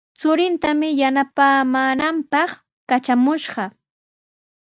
Churintami 0.19 0.89
yanapaamaananpaq 1.01 2.49
katramushqa. 2.89 3.63